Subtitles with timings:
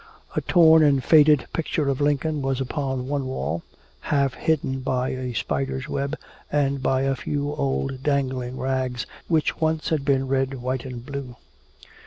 [0.35, 3.61] A torn and faded picture of Lincoln was upon one wall,
[3.99, 6.15] half hidden by a spider's web
[6.51, 11.35] and by a few old dangling rags which once had been red, white and blue.